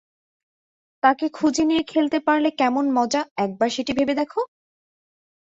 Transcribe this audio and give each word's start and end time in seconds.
তাঁকে 1.03 1.25
খুঁজে 1.29 1.63
নিয়ে 1.65 1.83
খেলতে 1.83 2.17
পারলে 2.27 2.49
কেমন 2.59 2.85
মজা, 2.97 3.21
একবার 3.37 3.69
সেটি 3.75 3.91
ভেবে 3.97 4.13
দেখ। 4.13 4.31